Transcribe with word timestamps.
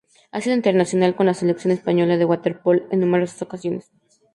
Ha 0.31 0.41
sido 0.41 0.55
internacional 0.55 1.15
con 1.15 1.27
la 1.27 1.35
selección 1.35 1.71
española 1.71 2.17
de 2.17 2.25
waterpolo 2.25 2.87
en 2.89 3.01
numerosas 3.01 3.39
ocasiones. 3.43 3.91